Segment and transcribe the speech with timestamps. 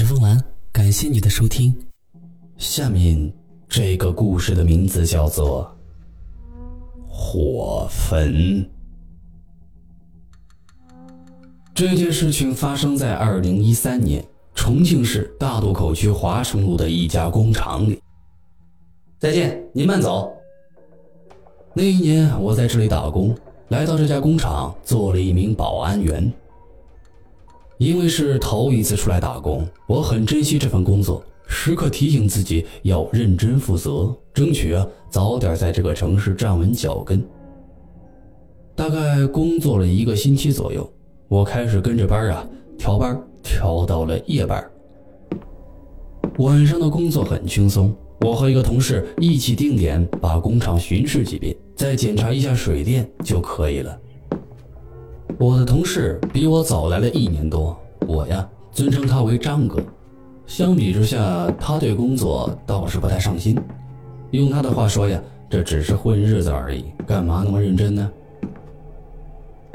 [0.00, 0.42] 是风兰，
[0.72, 1.76] 感谢你的收听。
[2.56, 3.30] 下面
[3.68, 5.70] 这个故事的名字叫做
[7.06, 8.32] 《火焚》。
[11.74, 14.24] 这件事情发生在二零一三年，
[14.54, 18.00] 重庆市大渡口区华城路的一家工厂里。
[19.18, 20.32] 再见，您慢走。
[21.74, 23.36] 那一年我在这里打工，
[23.68, 26.32] 来到这家工厂做了一名保安员。
[27.80, 37.26] 因为是头一次出来打工，我很珍惜这份工作，时刻提醒自己要认真负责，争取啊早点在这个城市站稳脚跟。
[38.76, 40.86] 大概工作了一个星期左右，
[41.26, 44.62] 我开始跟着班啊调班，调到了夜班。
[46.36, 53.98] 晚上的工作很轻松，我和一个同事一起定点把工厂巡视几遍，再检查一下水电就可以了。
[55.40, 57.74] 我的同事比我早来了一年多，
[58.06, 59.82] 我呀尊称他为张哥。
[60.46, 63.56] 相比之下，他对工作倒是不太上心。
[64.32, 68.12] 用他的话说呀，这只是混日子而已，干嘛那么认真呢？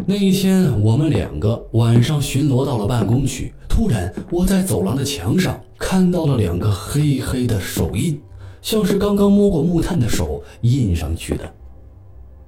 [0.05, 8.21] 那一天，我们两个晚上巡逻到了办公区，突然我在走廊的墙上看到了两个黑黑的手印，
[8.61, 11.51] 像是刚刚摸过木炭的手印上去的。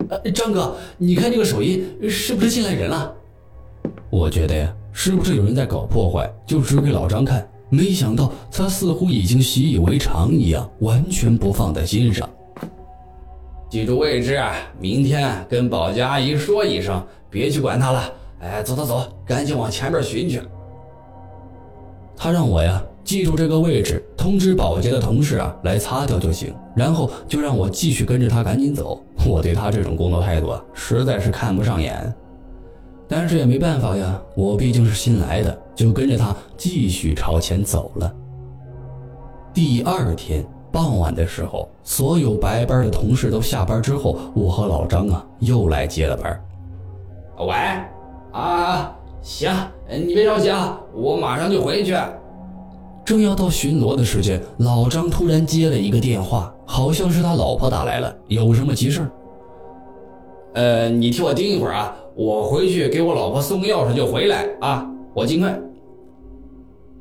[0.09, 3.13] 呃，张哥，你看这个手印是不是进来人了？
[4.09, 6.31] 我觉得呀，是不是有人在搞破坏？
[6.45, 7.47] 就指给老张看。
[7.69, 12.29] 没想到他似乎已经习以为常一样，完全不放在心上。
[13.69, 14.41] 记住位置，
[14.79, 18.13] 明天跟保洁阿姨说一声，别去管他了。
[18.39, 20.41] 哎，走走走，赶紧往前面寻去。
[22.15, 22.81] 他让我呀。
[23.03, 26.53] 记住这个位置，通知保洁的同事啊来擦掉就行。
[26.75, 29.01] 然后就让我继续跟着他赶紧走。
[29.27, 32.13] 我对他这种工作态度啊，实在是看不上眼。
[33.07, 38.13] 但是也没办法呀，我毕竟是新来的，就跟着他继续朝前走了。
[39.53, 46.43] 第二天傍晚的时候，所有白班的同事都下班之后，我和老张啊又来接了班。
[47.39, 47.53] 喂，
[48.33, 49.49] 啊，行，
[49.89, 51.95] 你别着急啊，我马上就回去。
[53.05, 59.09] 正要到巡逻的时间，老张突然接了一个电话，好像是他老婆打来了，有什么急事？
[60.53, 65.57] 呃，你替我盯一会儿啊，我回去给我老婆送个钥匙就回来啊，我尽快。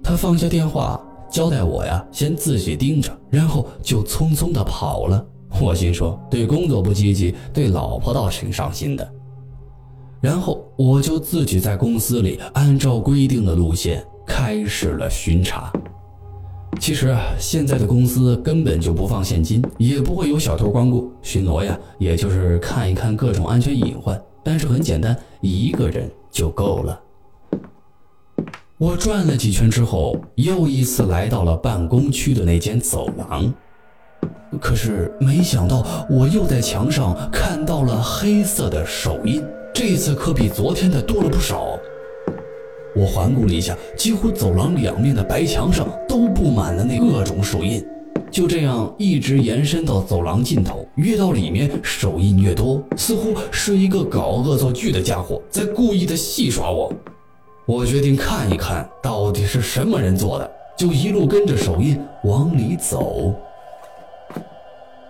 [0.02, 5.26] 他放下电话，交代我呀，先自己盯着，然后就匆匆的跑了。
[5.60, 9.06] 我心说，对工作不积极，对老婆倒挺上心的。
[10.20, 15.72] 然后我就自己在公司里按照规定的路线开始了巡查。
[16.78, 21.10] 其实啊，现在的公司根本就不放现金，也不会有小偷光顾。
[21.20, 24.20] 巡逻呀，也就是看一看各种安全隐患。
[24.44, 27.00] 但是很简单，一个人就够了。
[28.78, 33.52] 我转了几圈之后，又一次来到了办公区的那间走廊。
[34.60, 39.42] 可是没想到，我又在墙上看到了黑色的手印，
[39.74, 41.78] 这次可比昨天的多了不少。
[42.96, 47.84] 我环顾了一下，几乎走廊两面的白墙上都布满了那各种手印，
[48.30, 50.88] 就这样一直延伸到走廊尽头。
[50.94, 56.90] 越到里面，手印越多，似乎是一个搞恶作剧的家伙在故意的戏耍我。
[57.66, 63.34] 我决定看一看到底是什么人做的，就一路跟着手印往里走。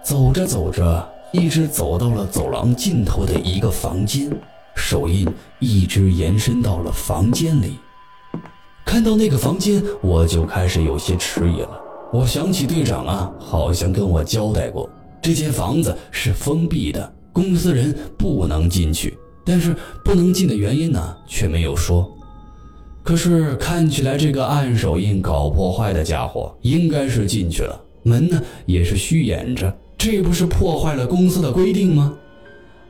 [0.02, 4.30] 走着走着，一直走到了走廊尽头的一个房间。
[4.76, 5.26] 手印
[5.58, 7.78] 一直延伸到了房间里，
[8.84, 11.80] 看到那个房间，我就开始有些迟疑了。
[12.12, 14.88] 我想起队长啊，好像跟我交代过，
[15.20, 19.18] 这间房子是封闭的，公司人不能进去。
[19.44, 22.08] 但是不能进的原因呢，却没有说。
[23.02, 32.12] 可是看起来这个按手印搞破坏的家伙应该是进去了，门呢也是虚掩着，这不是破坏了公司的规定吗？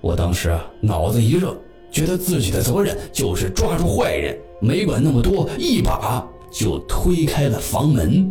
[0.00, 1.54] 我当时啊，脑子一热。
[1.96, 6.22] 觉得自己的责任就是抓住坏人，没管那么多，一把
[6.53, 8.30] 就推开了房门。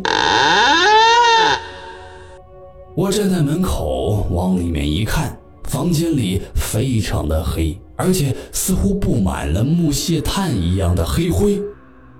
[2.94, 11.60] 我站在门口往里面一看，房间里非常的黑，而且似乎布满了木屑炭一样的黑灰。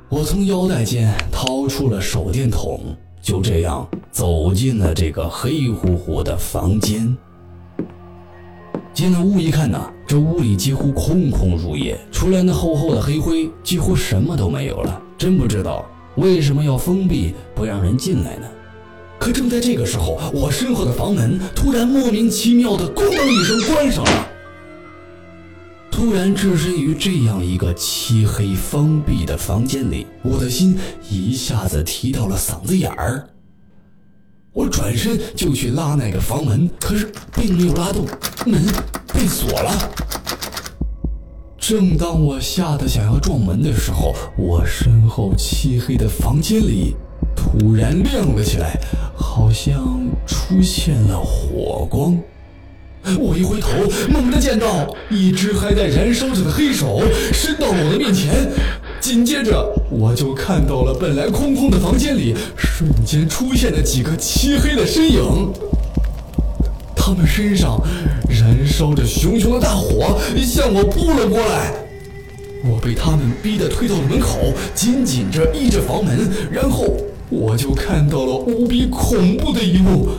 [0.09, 2.81] 我从腰带间掏出了手电筒，
[3.23, 7.17] 就这样走进了这个黑乎乎的房间。
[8.97, 15.03] 进了屋一看呐，这屋里几乎空空如也，除了那厚厚的黑灰，几乎什么都没有了。
[15.19, 15.85] 真不知道
[16.15, 18.49] 为什么要封闭，不让人进来呢？
[19.19, 24.29] 可正在这个时候，我身后的房门突然莫名其妙的“咣”当一声关上了。
[25.91, 30.75] 突然置身于这样一个漆黑封闭的房间里，我的心
[31.11, 33.29] 一下子提到了嗓子眼儿。
[34.57, 38.07] 我转身就去拉那个房门，可是并没有拉动，
[38.47, 38.59] 门
[39.13, 39.71] 被锁了。
[41.59, 46.97] 正当我吓得想要撞门的时候，我身后漆黑的房间里
[47.37, 48.81] 突然亮了起来，
[49.15, 52.19] 好像出现了火光。
[53.21, 53.69] 我一回头，
[54.09, 58.51] 猛地见到一只还在燃烧着的黑手伸到了我的面前，
[59.01, 62.35] 紧接着我就看到了本来空空的房间里
[62.79, 65.51] 瞬间出现了几个漆黑的身影，
[66.95, 67.81] 他们身上
[68.29, 71.73] 燃烧着熊熊的大火，向我扑了过来。
[72.71, 76.95] 我被他们逼得推到了门口，紧紧着依着房门，然后
[77.31, 80.11] 我就看到了无比恐怖的一幕。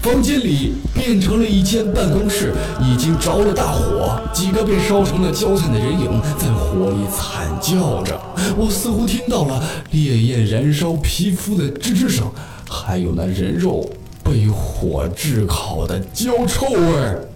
[0.00, 8.18] 房间里变成了一间办公室，已经着了大火，几个被烧成了焦炭的人影在火里惨叫着。
[8.56, 12.30] 我似乎听到了烈焰燃烧皮肤的吱吱声，
[12.68, 13.90] 还有那人肉
[14.22, 17.26] 被火炙烤的焦臭味儿。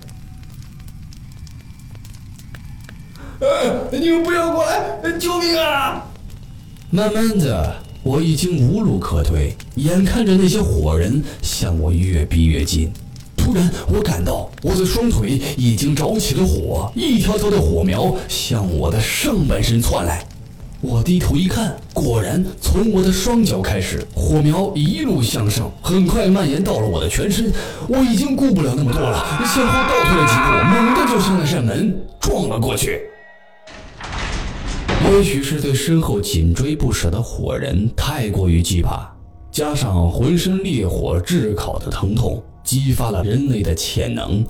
[3.90, 5.18] 你们不要过来！
[5.18, 6.06] 救命啊！
[6.90, 7.76] 慢慢的。
[8.02, 12.92] 我已经无路可退，眼看着那些火人向我越逼越近，
[13.44, 20.24] 突然我感到我的双腿已经着起了火，一条条的火苗向我的上半身窜来。
[20.80, 27.52] 我低头一看，果然从我的双脚开始，火苗一路向上，很快蔓延到了我的全身。
[27.86, 33.02] 我已经顾不了那么多了，向后倒退了几步，猛地就向那扇门撞了过去。
[35.10, 39.06] 也许是对身后紧追不舍的火人太过于惧怕，
[39.50, 44.44] 加上浑身烈火炙烤的疼痛，激发了人类的潜能。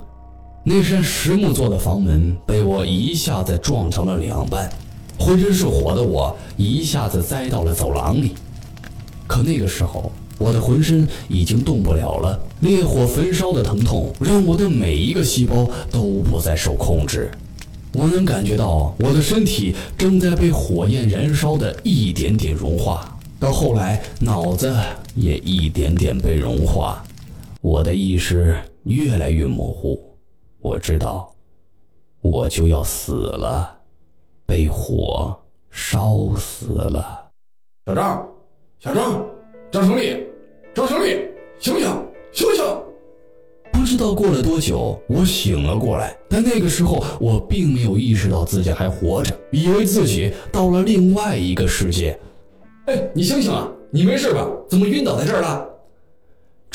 [0.63, 4.67] 那扇实木做的房门被我一下子撞成了两半，
[5.19, 8.33] 浑身是火的我一下子栽到了走廊里。
[9.27, 17.29] 可那个时候，我的浑身已经动不了了，烈火焚烧的疼痛让我的每一个细胞都不再受控制。
[17.93, 24.75] 我能感觉到我的身体正在被火焰燃烧的一点点融化，到后来脑子
[25.15, 27.01] 也一点点被融化，
[27.65, 29.99] 我的意识越来越模糊。
[30.61, 31.33] 我知道，
[32.21, 33.75] 我就要死了，
[34.45, 35.35] 被火
[35.71, 37.27] 烧死了。
[37.87, 38.29] 小张，
[38.77, 39.25] 小张，
[39.71, 40.27] 张成立，
[40.75, 41.27] 张成立，
[41.57, 41.89] 醒醒，
[42.31, 42.63] 醒醒！
[43.73, 52.15] 不知道过了多久，我醒了过来，但那个时候我并没有意识到自己还活着，以为自己到了另外一个世界。
[52.85, 53.67] 哎，你醒醒啊！
[53.89, 54.47] 你没事吧？
[54.69, 55.67] 怎么晕倒在这儿了？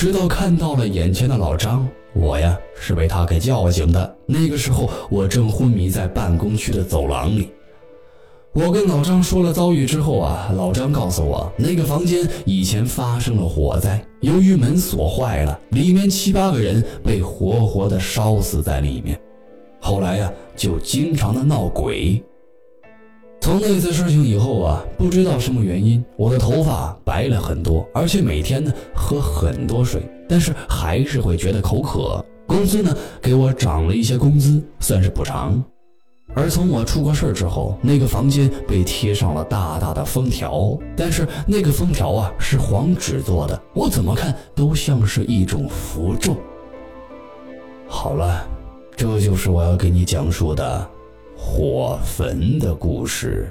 [0.00, 4.16] 直到看到了眼前的老张，我呀是被他给叫醒的。
[4.24, 7.50] 那个时候我正昏迷在办公区的走廊里。
[8.54, 19.20] 我跟老张说了遭遇之后啊，老张告诉我，那个房间以前发生了火灾，由于门锁坏了，里面七八个人被活活的烧死在里面。
[19.80, 22.24] 后来呀，就经常的闹鬼。
[23.40, 32.24] 从那次事情以后啊，不知道什么原因，我的头发白了很多，而且每天呢喝很多水，但是还是会觉得口渴。
[32.46, 35.62] 公司呢给我涨了一些工资，算是补偿。
[36.34, 46.36] 而从我出过事儿之后，那个房间被贴上了大大的封条，但是那个封条啊是黄纸做的，我怎么看都像是一种符咒。
[47.88, 48.46] 好了，
[48.94, 50.88] 这就是我要给你讲述的
[51.42, 53.50] 火焚的故事。